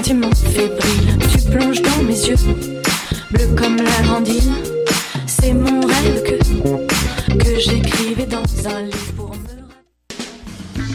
[0.00, 1.18] sentiments fébriles.
[1.30, 2.36] Tu plonges dans mes yeux,
[3.30, 4.54] bleu comme la grandine.
[5.26, 9.29] C'est mon rêve que, que j'écrivais dans un livre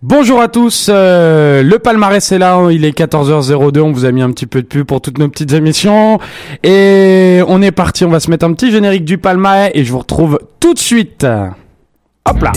[0.00, 4.22] Bonjour à tous, euh, le palmarès est là, il est 14h02, on vous a mis
[4.22, 6.20] un petit peu de pub pour toutes nos petites émissions
[6.62, 9.90] et on est parti, on va se mettre un petit générique du palmarès et je
[9.90, 11.26] vous retrouve tout de suite.
[12.26, 12.52] Hop là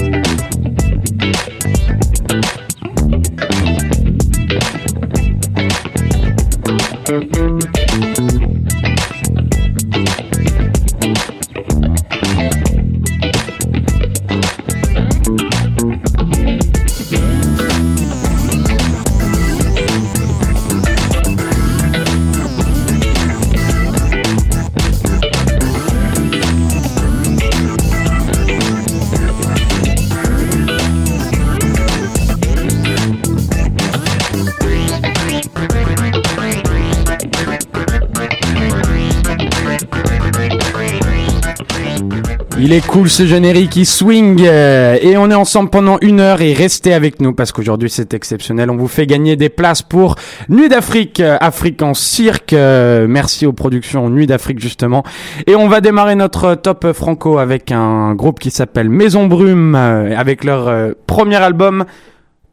[42.63, 46.41] Il est cool ce générique, il swing euh, et on est ensemble pendant une heure
[46.41, 48.69] et restez avec nous parce qu'aujourd'hui c'est exceptionnel.
[48.69, 50.13] On vous fait gagner des places pour
[50.47, 52.53] Nuit d'Afrique, euh, Afrique en cirque.
[52.53, 55.03] Euh, merci aux productions Nuit d'Afrique justement.
[55.47, 60.43] Et on va démarrer notre top franco avec un groupe qui s'appelle Maison Brume avec
[60.43, 61.85] leur premier album.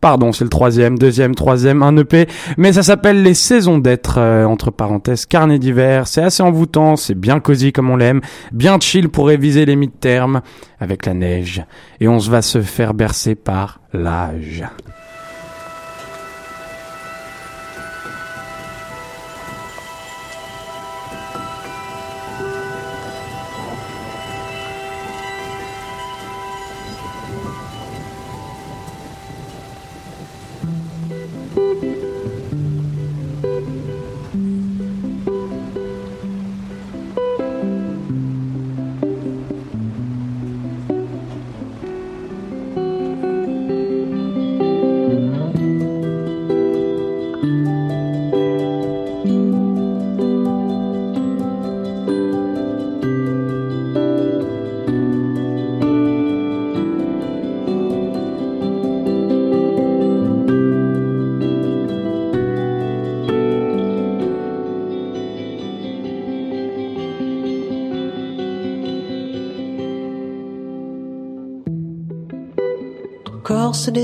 [0.00, 4.44] Pardon, c'est le troisième, deuxième, troisième, un EP, mais ça s'appelle Les Saisons d'être, euh,
[4.44, 6.06] entre parenthèses, carnet d'hiver.
[6.06, 8.20] C'est assez envoûtant, c'est bien cosy comme on l'aime,
[8.53, 10.42] bien chill pour réviser les mid-termes
[10.78, 11.64] avec la neige.
[12.00, 14.62] Et on va se faire bercer par l'âge.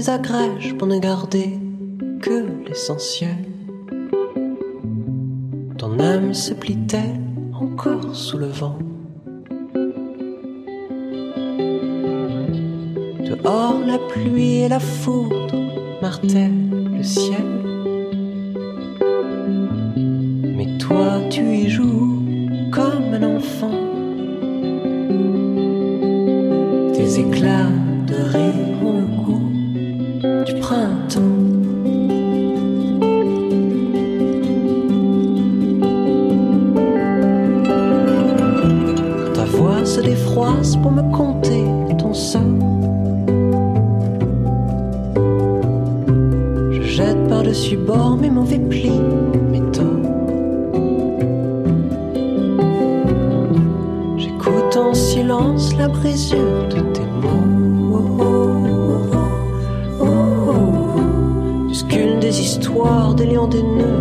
[0.05, 1.59] Corps se désagrège pour ne garder
[2.21, 3.37] que l'essentiel.
[5.79, 7.21] Ton âme se plie-t-elle
[7.55, 8.79] encore sous le vent?
[13.25, 15.55] De Or la pluie et la foudre
[16.03, 17.45] martèlent le ciel.
[20.57, 22.23] Mais toi tu y joues
[22.73, 23.94] comme un enfant.
[55.15, 58.19] Silence la brisure de tes mots.
[60.01, 60.97] Oh,
[62.21, 63.94] des histoires, des lions, des nœuds,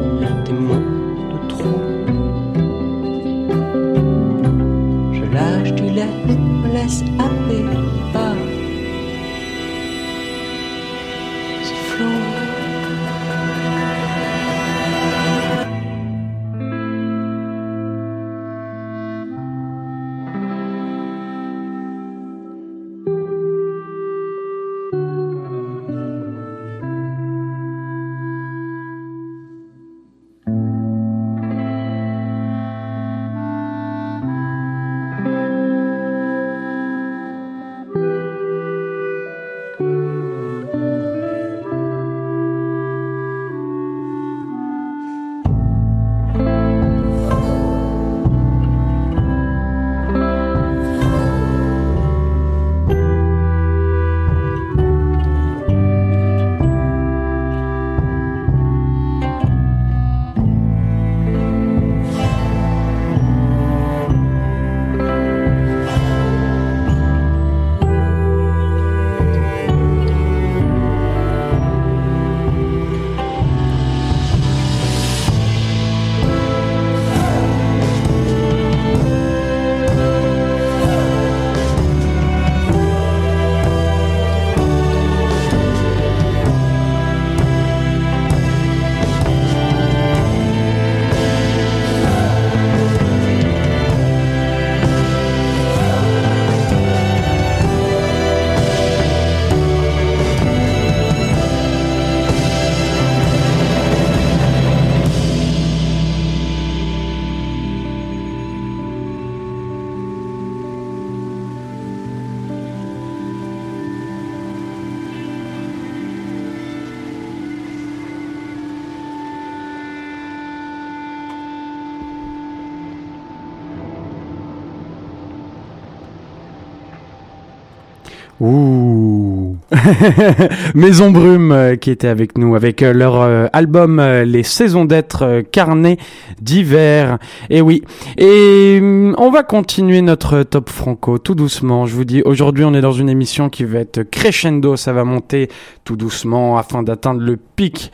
[130.75, 135.41] Maison Brume euh, qui était avec nous avec euh, leur euh, album Les saisons d'être
[135.51, 135.97] carnet
[136.41, 137.17] d'hiver.
[137.49, 137.83] Et oui.
[138.17, 141.85] Et hum, on va continuer notre top franco tout doucement.
[141.85, 145.03] Je vous dis aujourd'hui on est dans une émission qui va être crescendo, ça va
[145.03, 145.49] monter
[145.83, 147.91] tout doucement afin d'atteindre le pic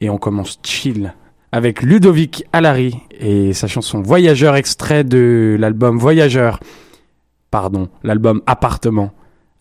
[0.00, 1.14] et on commence chill
[1.52, 6.60] avec Ludovic Alary et sa chanson Voyageur extrait de l'album Voyageur.
[7.50, 9.12] Pardon, l'album Appartement.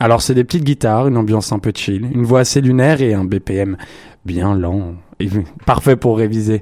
[0.03, 3.13] Alors c'est des petites guitares, une ambiance un peu chill, une voix assez lunaire et
[3.13, 3.77] un BPM
[4.25, 4.95] bien lent.
[5.21, 5.29] Et
[5.65, 6.61] parfait pour réviser.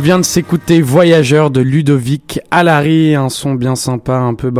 [0.00, 4.50] Vient de s'écouter Voyageur de Ludovic Alary, un son bien sympa, un peu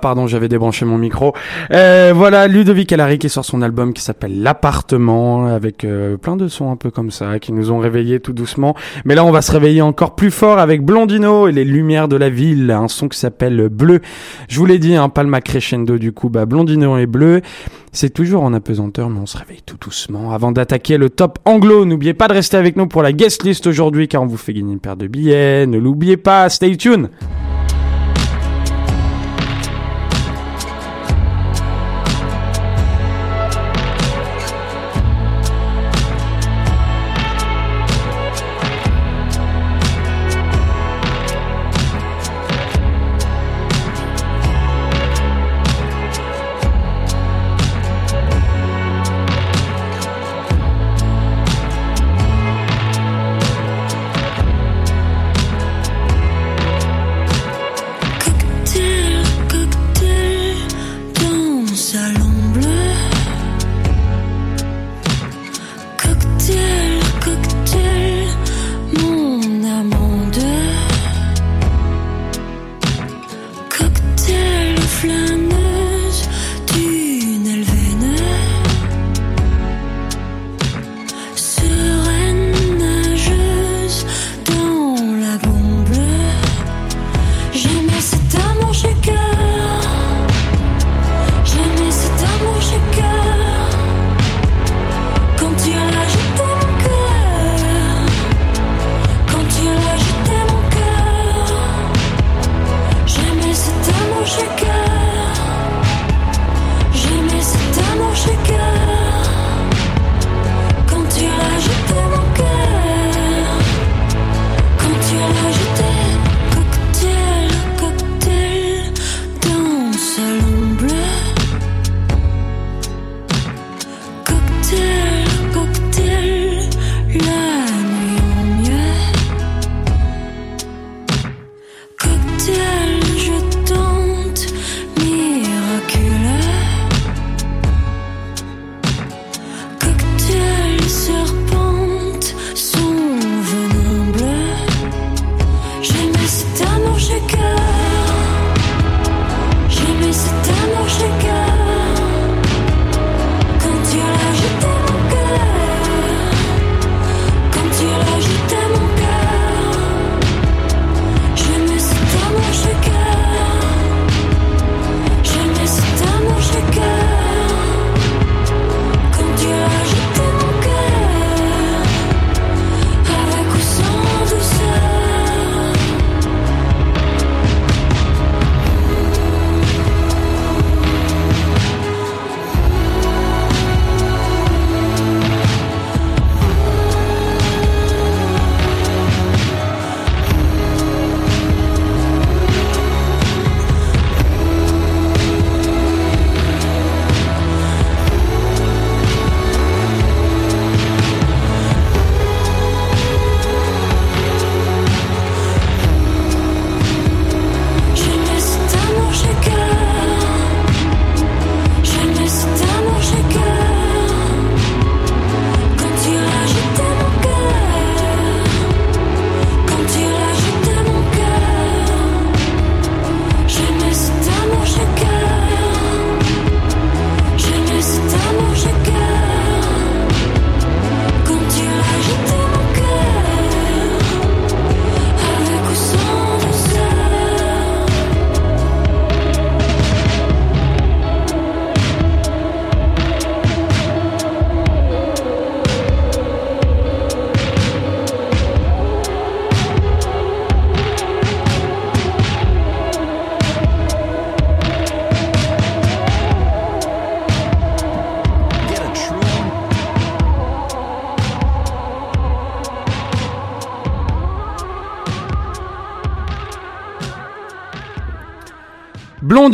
[0.00, 1.34] pardon, j'avais débranché mon micro.
[1.70, 6.48] Euh, voilà, Ludovic Alary qui sort son album qui s'appelle L'appartement, avec euh, plein de
[6.48, 8.74] sons un peu comme ça, qui nous ont réveillés tout doucement.
[9.04, 12.16] Mais là, on va se réveiller encore plus fort avec Blondino et les lumières de
[12.16, 14.00] la ville, un son qui s'appelle Bleu.
[14.48, 17.42] Je vous l'ai dit, un palma crescendo du coup, bah Blondino est bleu.
[17.92, 20.32] C'est toujours en apesanteur, mais on se réveille tout doucement.
[20.32, 23.66] Avant d'attaquer le top anglo, n'oubliez pas de rester avec nous pour la guest list
[23.66, 25.66] aujourd'hui, car on vous fait gagner une paire de billets.
[25.66, 27.08] Ne l'oubliez pas, stay tuned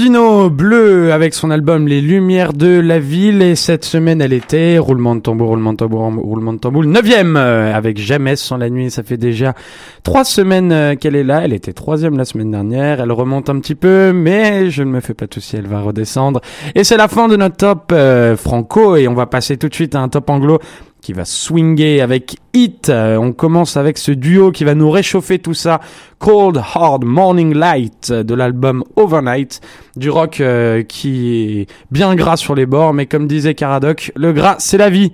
[0.03, 4.77] Blondino bleu avec son album Les Lumières de la Ville et cette semaine elle était
[4.79, 8.69] roulement de tambour, roulement de tambour, roulement de tambour, neuvième euh, avec Jamais sans la
[8.69, 8.91] nuit.
[8.91, 9.55] Ça fait déjà
[10.03, 11.43] trois semaines euh, qu'elle est là.
[11.45, 13.01] Elle était troisième la semaine dernière.
[13.01, 15.81] Elle remonte un petit peu, mais je ne me fais pas tout si elle va
[15.81, 16.41] redescendre.
[16.75, 19.75] Et c'est la fin de notre top euh, franco et on va passer tout de
[19.75, 20.59] suite à un top anglo
[21.03, 22.89] qui va swinger avec Hit.
[22.89, 25.81] Euh, on commence avec ce duo qui va nous réchauffer tout ça.
[26.19, 29.61] Cold Hard Morning Light de l'album Overnight.
[29.97, 34.33] Du rock euh, qui est bien gras sur les bords, mais comme disait Caradoc, le
[34.33, 35.13] gras c'est la vie.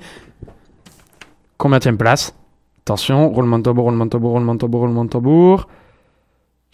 [1.56, 2.34] Combien place
[2.84, 5.68] Attention, roulement de tambour, roulement de tambour, roulement de tambour, roulement de tambour.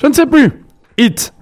[0.00, 0.64] Je ne sais plus.
[0.98, 1.32] Hit.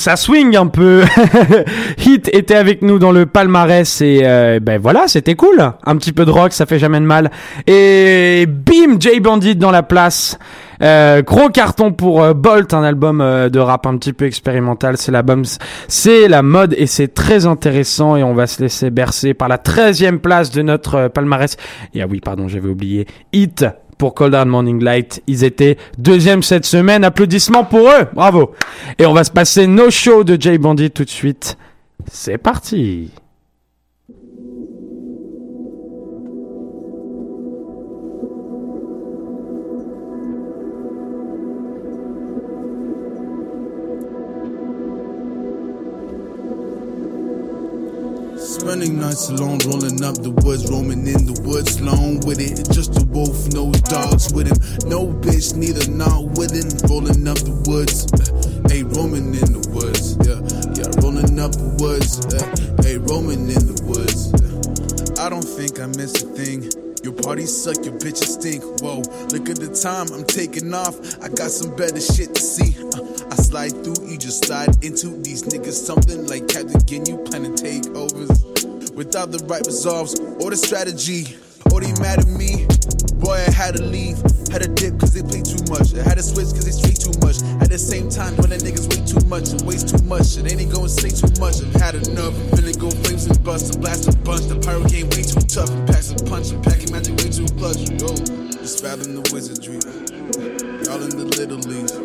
[0.00, 1.02] Ça swing un peu.
[1.98, 5.72] Hit était avec nous dans le palmarès et euh, ben voilà, c'était cool.
[5.84, 7.30] Un petit peu de rock, ça fait jamais de mal.
[7.66, 10.38] Et bim, Jay Bandit dans la place.
[10.82, 14.96] Euh, gros carton pour euh, Bolt, un album euh, de rap un petit peu expérimental.
[14.96, 15.42] C'est l'album,
[15.88, 19.58] c'est la mode et c'est très intéressant et on va se laisser bercer par la
[19.58, 21.56] 13e place de notre euh, palmarès.
[21.94, 23.06] Et ah oui, pardon, j'avais oublié.
[23.32, 23.66] Hit
[24.00, 25.22] pour Cold Hard Morning Light.
[25.26, 27.04] Ils étaient deuxième cette semaine.
[27.04, 28.06] Applaudissements pour eux.
[28.14, 28.52] Bravo.
[28.98, 31.58] Et on va se passer No Show de Jay Bandit tout de suite.
[32.10, 33.10] C'est parti.
[48.60, 52.60] Spending nights alone, rolling up the woods, roaming in the woods, alone with it.
[52.68, 56.68] Just a wolf, no dogs with him, no bitch, neither not willing.
[56.84, 60.44] Rolling up the woods, uh, hey, roaming in the woods, yeah,
[60.76, 64.28] yeah, rolling up the woods, uh, hey, roaming in the woods.
[65.16, 66.68] I don't think I miss a thing.
[67.00, 68.60] Your party suck, your bitches stink.
[68.84, 69.00] Whoa,
[69.32, 71.00] look at the time, I'm taking off.
[71.24, 72.76] I got some better shit to see.
[72.92, 75.80] Uh, I slide through, you just slide into these niggas.
[75.80, 78.49] Something like Captain Gin, you planning takeovers.
[79.00, 81.40] Without the right resolves or the strategy,
[81.72, 82.68] or they mad at me.
[83.16, 84.20] Boy, I had to leave.
[84.52, 85.96] Had to dip cause they play too much.
[85.96, 87.40] I had to switch cause they speak too much.
[87.64, 90.44] At the same time, when the niggas way too much and waste too much, it
[90.52, 91.64] ain't gonna say too much.
[91.64, 92.36] I've had enough.
[92.36, 94.52] I'm finna go flames and bust and blast a bunch.
[94.52, 95.72] The pirate game way too tough.
[95.72, 97.80] And packs a punch and packing magic way too clutch.
[97.96, 98.12] Yo,
[98.60, 99.80] just fathom the wizardry.
[100.84, 101.96] Y'all in the little leagues.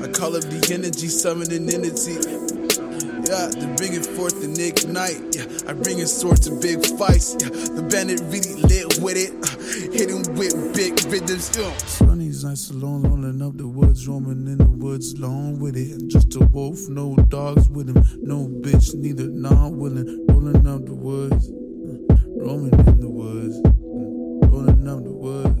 [0.00, 2.63] I call up the energy, summoning entity.
[3.34, 5.34] Yeah, to bring it forth and ignite.
[5.34, 7.34] Yeah, I bring it sword to big fights.
[7.40, 9.34] Yeah, the bandit really lit with it.
[9.42, 9.58] Uh,
[9.90, 11.50] hit him with big rhythms.
[11.58, 12.14] Yeah.
[12.14, 16.06] These nights alone, rolling up the woods, roaming in the woods, alone with it.
[16.08, 20.26] Just a wolf, no dogs with him, no bitch, neither not willing.
[20.28, 25.58] Rolling up the woods, uh, roaming in the woods, uh, rolling up the woods,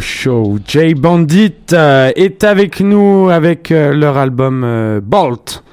[0.00, 0.58] Show.
[0.66, 5.64] Jay Bandit euh, est avec nous avec euh, leur album euh, Bolt.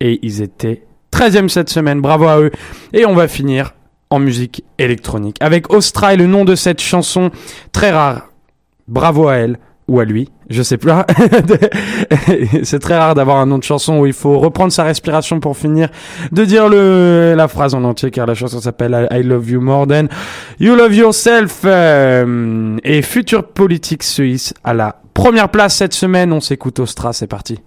[0.00, 2.00] Et ils étaient 13e cette semaine.
[2.00, 2.50] Bravo à eux.
[2.92, 3.74] Et on va finir
[4.10, 7.30] en musique électronique avec Ostra et le nom de cette chanson
[7.72, 8.28] très rare.
[8.88, 10.92] Bravo à elle ou à lui, je sais plus.
[12.62, 15.56] C'est très rare d'avoir un nom de chanson où il faut reprendre sa respiration pour
[15.56, 15.88] finir
[16.30, 19.86] de dire le la phrase en entier car la chanson s'appelle I Love You More
[19.86, 20.06] Than
[20.60, 26.32] You Love Yourself euh, et future politique suisse à la première place cette semaine.
[26.32, 27.60] On s'écoute Ostra, c'est parti.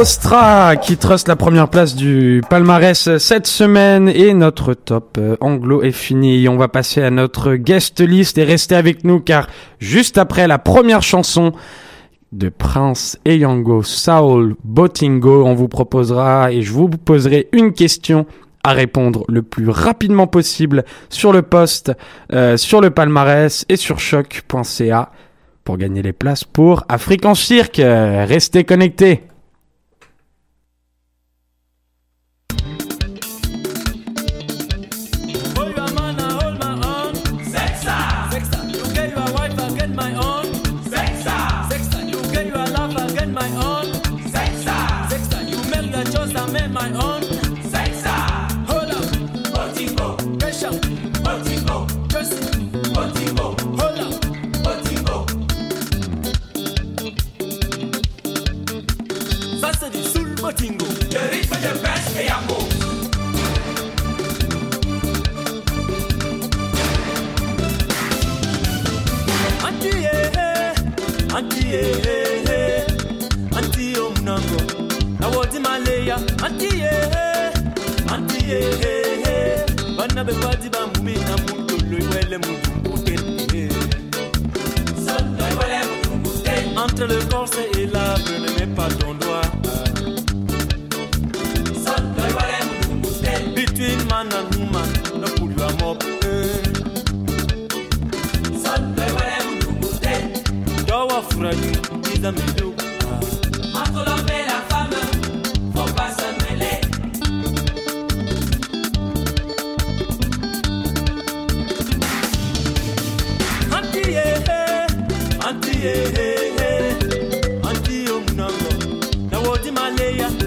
[0.00, 5.82] Ostra qui truste la première place du palmarès cette semaine et notre top euh, anglo
[5.82, 6.48] est fini.
[6.48, 10.58] On va passer à notre guest list et restez avec nous car juste après la
[10.58, 11.52] première chanson
[12.32, 18.26] de Prince Eyango Saul Botingo, on vous proposera et je vous poserai une question
[18.64, 21.92] à répondre le plus rapidement possible sur le poste,
[22.32, 25.10] euh, sur le palmarès et sur choc.ca
[25.64, 27.80] pour gagner les places pour Afrique en Cirque.
[27.82, 29.22] Restez connectés.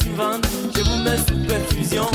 [0.00, 0.46] suivante.
[0.74, 2.06] Je vous mets sous perfusion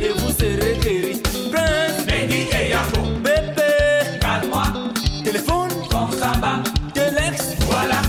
[0.00, 1.22] et vous serez guéri.
[1.50, 4.64] Prince, Mehdi et Yako, bébé, calme-moi.
[5.24, 6.62] Téléphone, comme ça va.
[6.92, 8.00] Telex, voilà.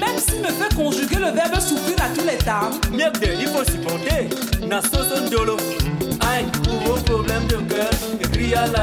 [0.00, 2.70] Même s'il me fait conjuguer le verbe souffrir à tous les temps.
[2.92, 4.28] Mieux que il faut supporter.
[4.66, 4.98] Nasso
[5.30, 5.56] Dolo.
[6.20, 7.90] Aïe, pour vos problèmes de cœur,
[8.20, 8.81] écris à l'adresse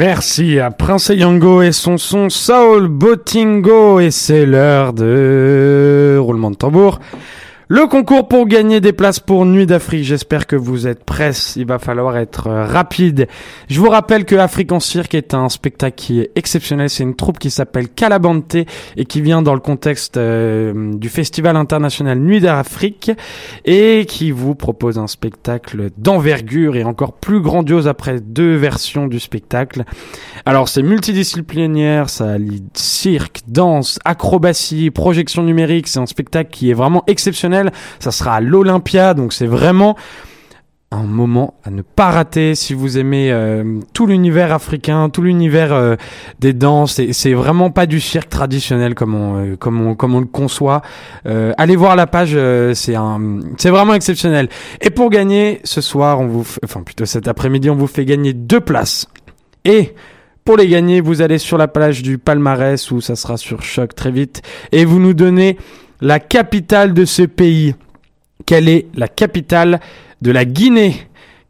[0.00, 6.56] Merci à Prince Yango et son son Saul Botingo et c'est l'heure de roulement de
[6.56, 7.00] tambour.
[7.72, 10.02] Le concours pour gagner des places pour Nuit d'Afrique.
[10.02, 11.30] J'espère que vous êtes prêts.
[11.54, 13.28] Il va falloir être euh, rapide.
[13.68, 16.90] Je vous rappelle que Afrique en cirque est un spectacle qui est exceptionnel.
[16.90, 21.54] C'est une troupe qui s'appelle Calabante et qui vient dans le contexte euh, du Festival
[21.54, 23.12] international Nuit d'Afrique
[23.64, 29.20] et qui vous propose un spectacle d'envergure et encore plus grandiose après deux versions du
[29.20, 29.84] spectacle.
[30.44, 35.86] Alors c'est multidisciplinaire, ça lie cirque, danse, acrobatie, projection numérique.
[35.86, 37.59] C'est un spectacle qui est vraiment exceptionnel.
[37.98, 39.96] Ça sera à l'Olympia, donc c'est vraiment
[40.92, 45.72] un moment à ne pas rater si vous aimez euh, tout l'univers africain, tout l'univers
[45.72, 45.94] euh,
[46.40, 47.00] des danses.
[47.12, 50.82] C'est- vraiment pas du cirque traditionnel comme on, euh, comme on, comme on le conçoit.
[51.24, 52.36] Allez voir la page,
[52.74, 54.48] c'est un, c'est vraiment exceptionnel.
[54.80, 58.04] Et pour gagner ce soir, on vous, f- enfin plutôt cet après-midi, on vous fait
[58.04, 59.06] gagner deux places.
[59.64, 59.94] Et
[60.44, 63.94] pour les gagner, vous allez sur la page du palmarès où ça sera sur choc
[63.94, 64.42] très vite
[64.72, 65.56] et vous nous donnez
[66.00, 67.74] la capitale de ce pays.
[68.46, 69.80] Quelle est la capitale
[70.22, 70.94] de la Guinée?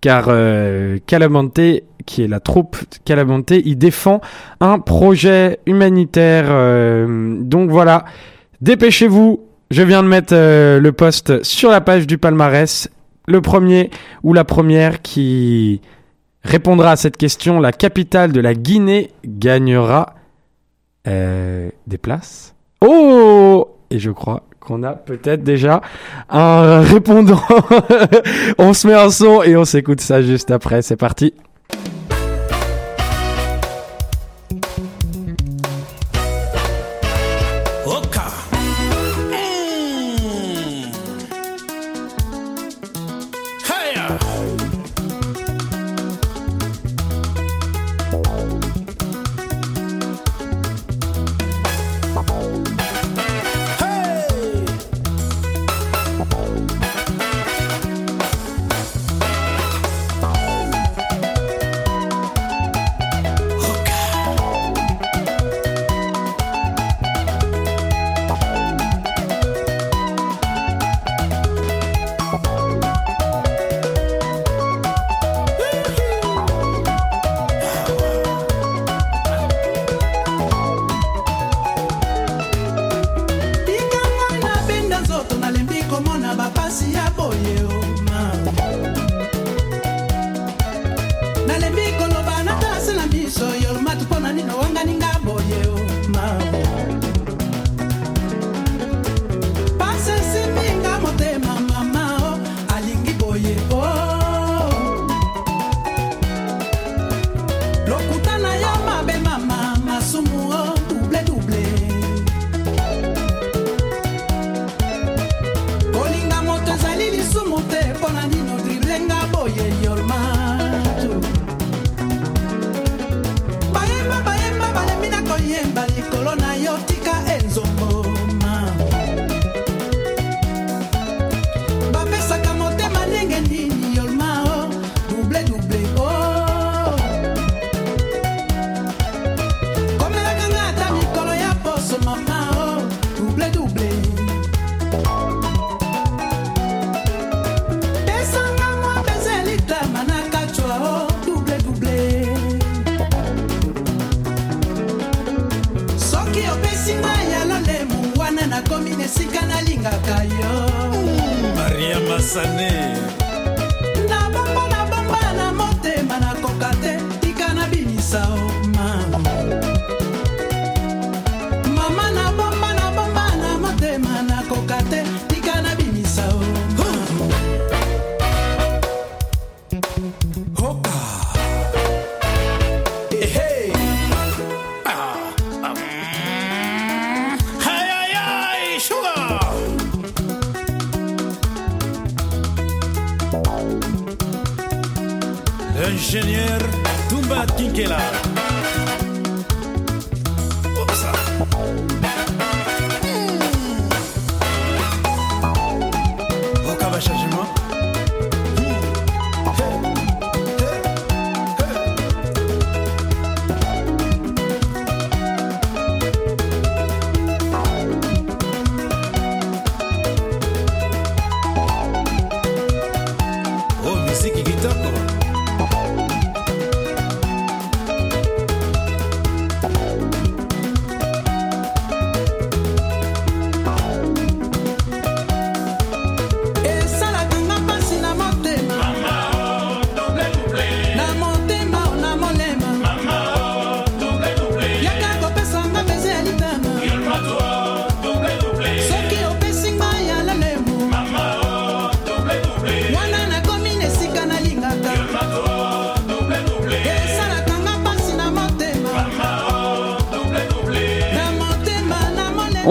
[0.01, 1.61] Car euh, Calabante,
[2.07, 4.21] qui est la troupe Calabante, il défend
[4.61, 6.47] un projet humanitaire.
[6.49, 8.05] euh, donc voilà,
[8.61, 9.41] dépêchez-vous.
[9.71, 12.89] Je viens de mettre euh, le post sur la page du palmarès.
[13.29, 13.91] Le premier
[14.25, 15.81] ou la première qui
[16.43, 20.15] répondra à cette question, la capitale de la Guinée gagnera
[21.07, 22.55] euh, des places.
[23.91, 25.81] Et je crois qu'on a peut-être déjà
[26.29, 27.41] un répondant.
[28.59, 30.83] on se met un son et on s'écoute ça juste après.
[30.83, 31.35] C'est parti.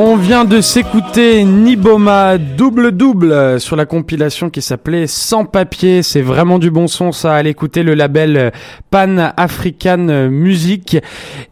[0.02, 6.04] On vient de s'écouter Niboma double double sur la compilation qui s'appelait Sans papier.
[6.04, 7.36] C'est vraiment du bon son ça.
[7.36, 8.54] Allez écouter le label
[8.91, 10.97] Pan African Music.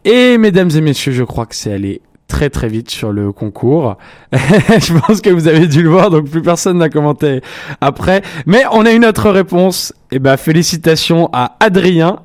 [0.06, 3.96] Et mesdames et messieurs, je crois que c'est allé très très vite sur le concours.
[4.32, 7.40] je pense que vous avez dû le voir, donc plus personne n'a commenté
[7.80, 8.22] après.
[8.46, 9.92] Mais on a une autre réponse.
[10.10, 12.20] Et ben félicitations à Adrien.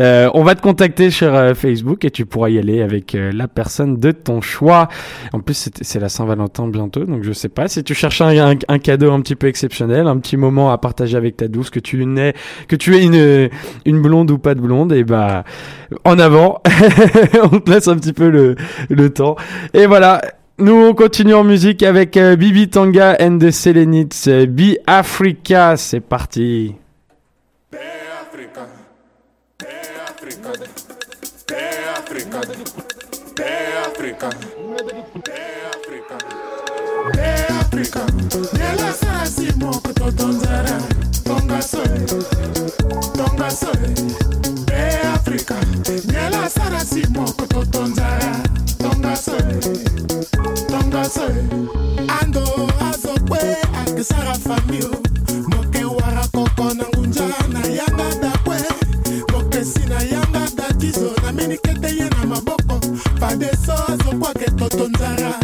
[0.00, 3.30] Euh, on va te contacter sur euh, Facebook et tu pourras y aller avec euh,
[3.32, 4.88] la personne de ton choix.
[5.32, 8.78] En plus, c'est la Saint-Valentin bientôt, donc je sais pas si tu cherches un, un-
[8.78, 12.04] cadeau un petit peu exceptionnel, un petit moment à partager avec ta douce, que tu
[12.06, 12.34] n'es,
[12.66, 13.48] que tu es une
[13.84, 15.44] une blonde ou pas de blonde, et bah
[16.04, 16.60] en avant,
[17.52, 18.56] on te laisse un petit peu le
[18.90, 19.36] le temps.
[19.74, 20.20] Et voilà.
[20.58, 24.28] Nous, on continue en musique avec euh, Bibi Tanga and the Selenites.
[24.48, 26.76] Be Africa, c'est parti.
[34.24, 35.34] Africa,
[35.74, 36.16] Africa,
[37.60, 38.06] Africa,
[38.56, 40.78] Nela Sassi Mokoto Tonzara,
[41.24, 42.06] Tonga Soy,
[43.12, 43.94] Tonga Soy,
[45.12, 45.60] Africa,
[46.06, 48.42] Nela Sassi Mokoto Tonzara,
[48.78, 49.60] Tonga Soy,
[50.68, 51.34] Tonga Soy,
[52.22, 52.44] Ando
[52.80, 54.90] Azokwe, Akisara Famio,
[55.50, 58.56] Moke Wara Kokona Unjana, Yanga Dakwe,
[59.32, 61.74] Moke Sina Yanga Datizo, Naminike
[64.38, 65.43] que todo andará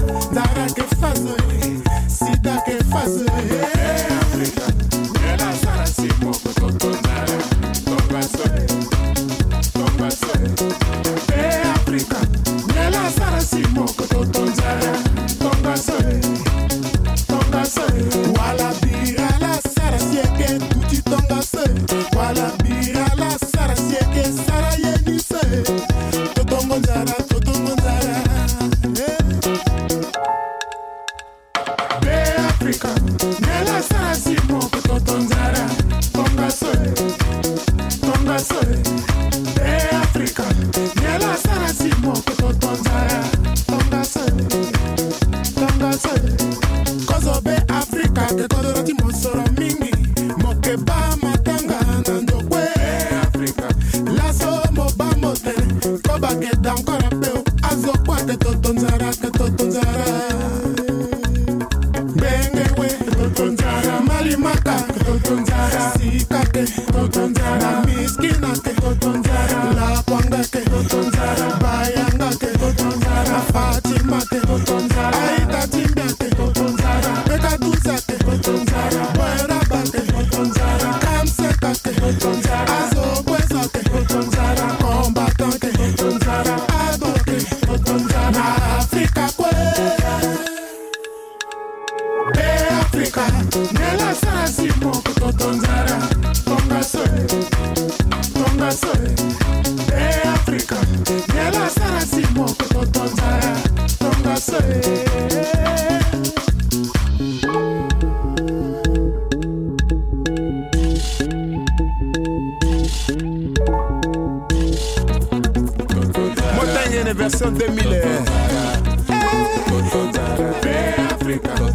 [121.32, 121.69] Africa.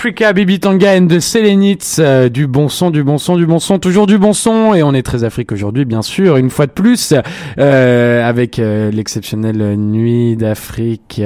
[0.00, 3.58] Africa, Bibi Tanga and the Selenits, euh, du bon son, du bon son, du bon
[3.58, 6.66] son, toujours du bon son, et on est très Afrique aujourd'hui, bien sûr, une fois
[6.66, 7.12] de plus,
[7.58, 11.20] euh, avec euh, l'exceptionnelle Nuit d'Afrique,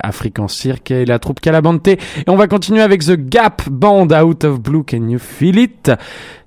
[0.00, 1.88] Afrique en cirque et la troupe Calabante.
[1.88, 5.90] Et on va continuer avec The Gap Band, Out of Blue, Can You Feel It?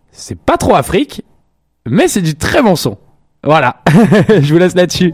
[0.09, 1.23] C'est pas trop Afrique,
[1.85, 2.97] mais c'est du très bon son.
[3.43, 3.81] Voilà,
[4.29, 5.13] je vous laisse là-dessus.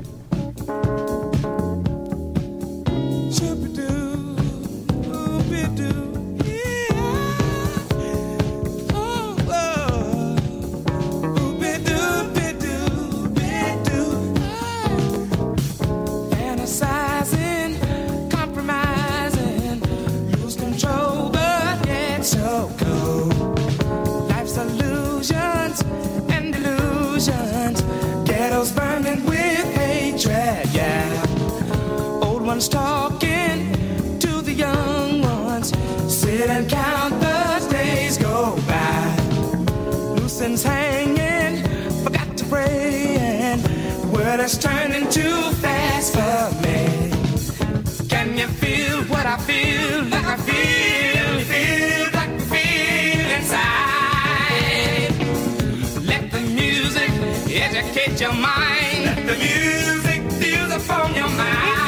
[32.59, 35.71] Ones talking to the young ones,
[36.13, 39.15] sit and count the days go by.
[40.19, 41.63] Loose hanging,
[42.03, 47.11] forgot to pray, and the world is turning too fast for me.
[48.09, 50.03] Can you feel what I feel?
[50.13, 55.13] Like I feel, feel like I feel inside.
[56.11, 57.11] Let the music
[57.67, 59.05] educate your mind.
[59.05, 61.78] Let the music fuse upon your mind.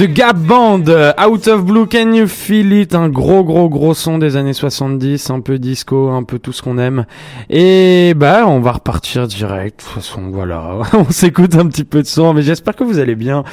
[0.00, 3.92] The Gap Band, euh, Out of Blue, Can You Feel It, un gros gros gros
[3.92, 7.04] son des années 70, un peu disco, un peu tout ce qu'on aime.
[7.50, 12.00] Et bah on va repartir direct, de toute façon voilà, on s'écoute un petit peu
[12.00, 13.44] de son, mais j'espère que vous allez bien.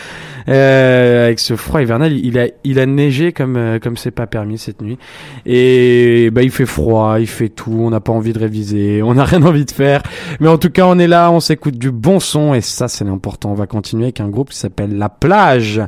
[0.47, 4.27] Euh, avec ce froid hivernal, il a il a neigé comme euh, comme c'est pas
[4.27, 4.97] permis cette nuit.
[5.45, 9.15] Et bah il fait froid, il fait tout, on n'a pas envie de réviser, on
[9.15, 10.01] n'a rien envie de faire.
[10.39, 13.03] Mais en tout cas on est là, on s'écoute du bon son et ça c'est
[13.03, 13.51] l'important.
[13.51, 15.81] On va continuer avec un groupe qui s'appelle La Plage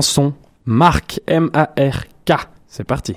[0.00, 0.34] son
[0.64, 2.32] Marc M-A-R-K.
[2.68, 3.16] C'est parti.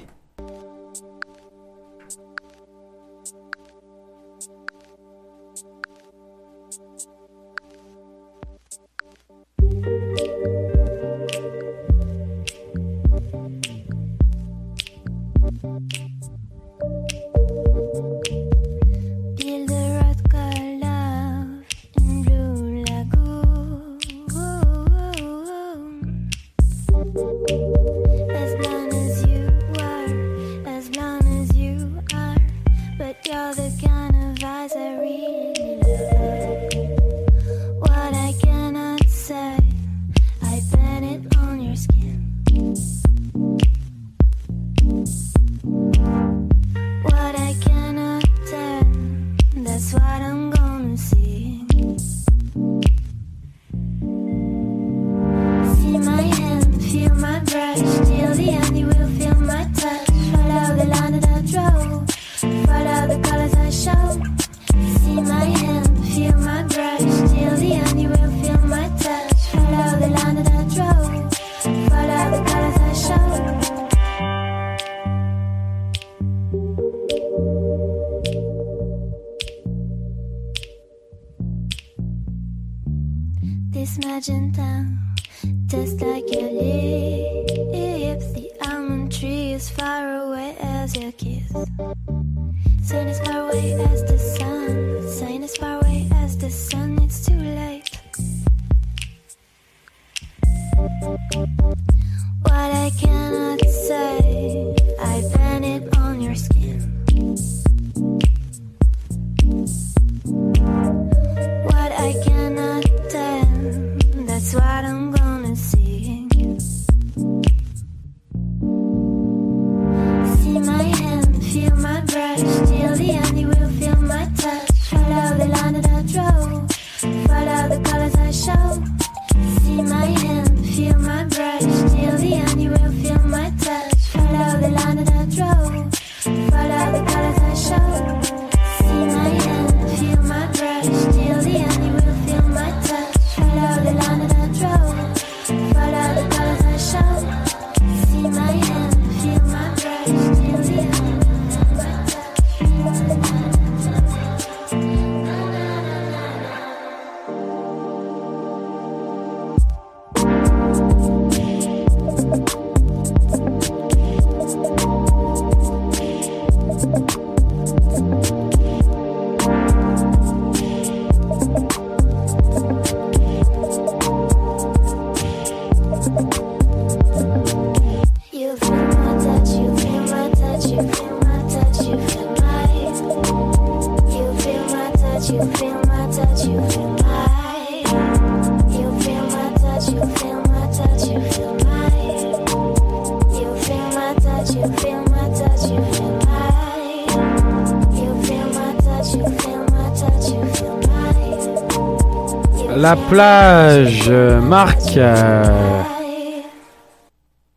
[202.84, 204.97] La plage, Marc.
[204.97, 205.81] euh,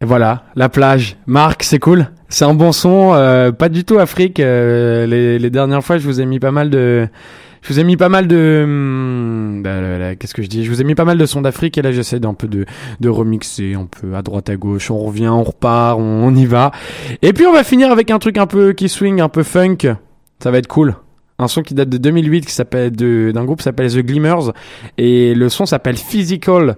[0.00, 1.16] Et voilà, la plage.
[1.26, 2.06] Marc, c'est cool.
[2.28, 4.38] C'est un bon son, euh, pas du tout Afrique.
[4.38, 7.08] euh, les, les dernières fois, je vous ai mis pas mal de,
[7.62, 10.64] je vous ai mis pas mal de, hum, là, qu'est-ce que je dis?
[10.64, 12.64] Je vous ai mis pas mal de sons d'Afrique et là, j'essaie d'un peu de,
[13.00, 14.92] de remixer, un peu à droite à gauche.
[14.92, 16.70] On revient, on repart, on, on y va.
[17.22, 19.78] Et puis on va finir avec un truc un peu qui swing, un peu funk.
[20.40, 20.94] Ça va être cool.
[21.38, 24.52] Un son qui date de 2008 qui s'appelle de- d'un groupe s'appelle The Glimmers
[24.98, 26.76] et le son s'appelle Physical.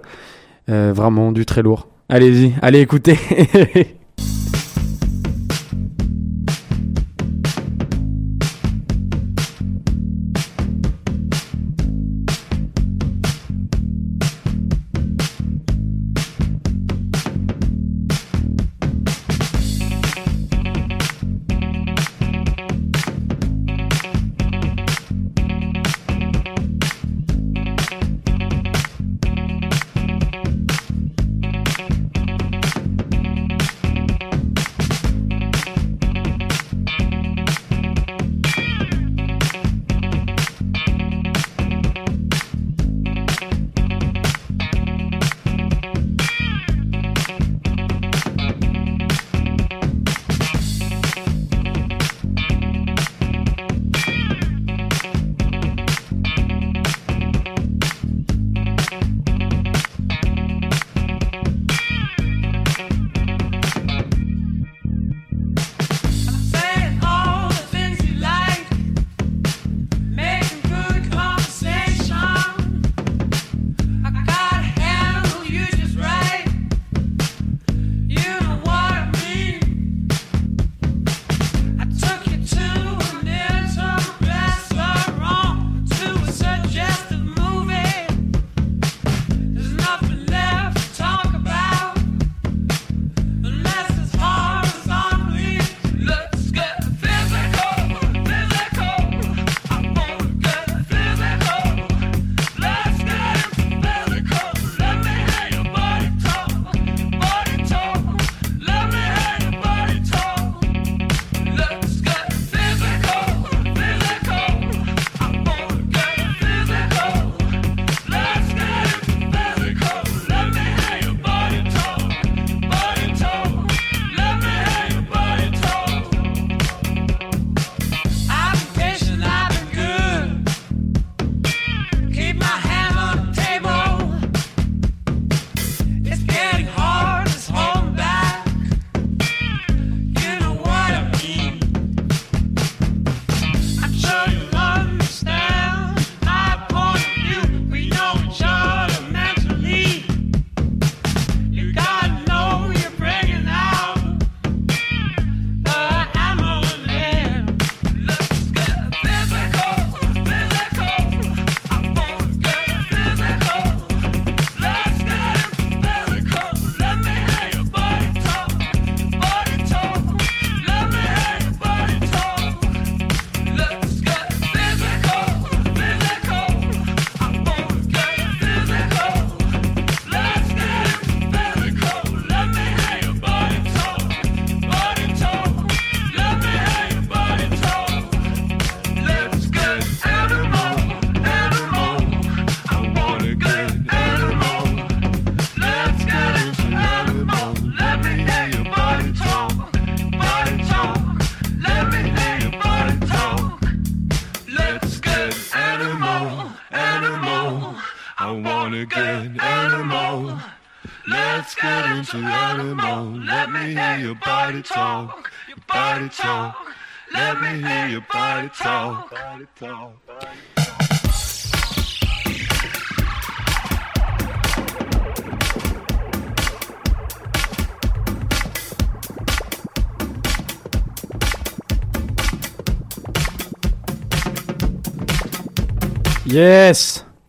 [0.69, 1.87] Euh, vraiment du très lourd.
[2.09, 3.17] Allez-y, allez écouter.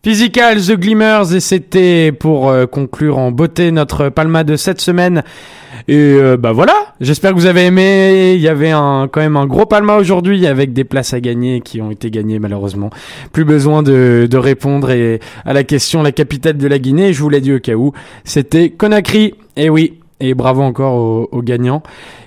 [0.02, 5.22] Physical The Glimmers et c'était pour euh, conclure en beauté notre palma de cette semaine.
[5.88, 6.72] Et euh, bah voilà,
[7.02, 8.32] j'espère que vous avez aimé.
[8.34, 11.60] Il y avait un, quand même un gros palma aujourd'hui avec des places à gagner
[11.60, 12.88] qui ont été gagnées malheureusement.
[13.32, 14.90] Plus besoin de, répondre
[15.44, 17.92] à la question la capitale de la Guinée, je vous l'ai dit au cas où,
[18.24, 19.34] c'était Conakry.
[19.58, 21.82] Et oui, et bravo encore aux, aux gagnants.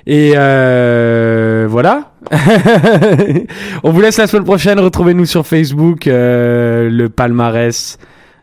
[0.06, 2.13] Et euh, voilà.
[3.84, 4.80] On vous laisse la semaine prochaine.
[4.80, 7.98] Retrouvez-nous sur Facebook, euh, le palmarès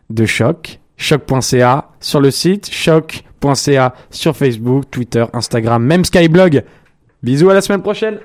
[0.09, 6.63] de Choc, choc.ca sur le site, choc.ca sur Facebook, Twitter, Instagram, même Skyblog.
[7.23, 8.19] Bisous à la semaine prochaine.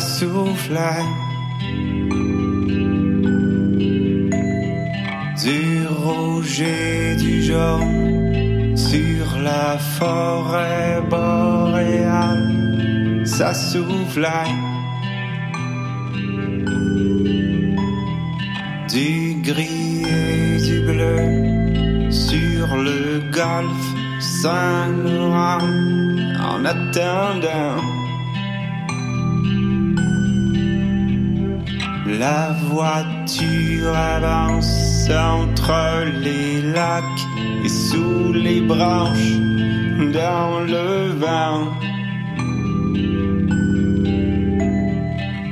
[0.00, 1.04] Ça soufflait.
[5.42, 14.54] Du rouge et du jaune sur la forêt boréale, ça soufflait.
[18.88, 23.90] Du gris et du bleu sur le golfe
[24.20, 25.60] Saint-Laurent
[26.52, 27.89] en attendant
[32.20, 37.22] la voiture avance entre les lacs
[37.64, 39.38] et sous les branches
[40.12, 40.88] dans le
[41.22, 41.62] vent.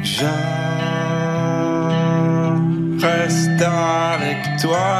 [0.02, 0.34] Je
[3.06, 4.90] reste avec toi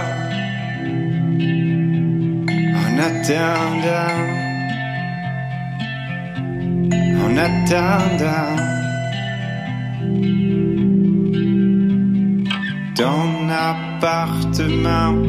[2.83, 4.25] en attendant,
[7.25, 8.68] en attendant
[12.99, 15.28] ton appartement.